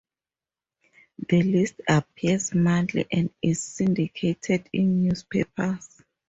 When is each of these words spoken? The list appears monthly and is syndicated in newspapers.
The 1.29 1.43
list 1.43 1.79
appears 1.87 2.55
monthly 2.55 3.05
and 3.11 3.31
is 3.39 3.61
syndicated 3.63 4.67
in 4.73 5.03
newspapers. 5.03 6.01